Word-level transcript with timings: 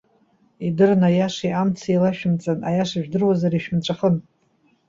Идырны 0.67 1.05
аиашеи 1.09 1.53
амци 1.61 1.85
еилашәымҵан, 1.91 2.59
аиаша 2.69 2.99
жәдыруазар, 3.03 3.53
ишәымҵәахын. 3.53 4.15